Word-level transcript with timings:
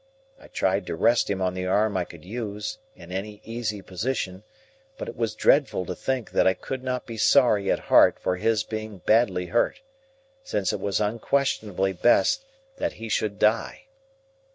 I 0.39 0.47
tried 0.47 0.87
to 0.87 0.95
rest 0.95 1.29
him 1.29 1.43
on 1.43 1.53
the 1.53 1.67
arm 1.67 1.95
I 1.95 2.05
could 2.05 2.25
use, 2.25 2.79
in 2.95 3.11
any 3.11 3.39
easy 3.45 3.83
position; 3.83 4.41
but 4.97 5.07
it 5.07 5.15
was 5.15 5.35
dreadful 5.35 5.85
to 5.85 5.93
think 5.93 6.31
that 6.31 6.47
I 6.47 6.55
could 6.55 6.83
not 6.83 7.05
be 7.05 7.17
sorry 7.17 7.69
at 7.69 7.77
heart 7.81 8.17
for 8.17 8.37
his 8.37 8.63
being 8.63 8.97
badly 9.05 9.45
hurt, 9.45 9.81
since 10.43 10.73
it 10.73 10.79
was 10.79 10.99
unquestionably 10.99 11.93
best 11.93 12.41
that 12.77 12.93
he 12.93 13.09
should 13.09 13.37
die. 13.37 13.83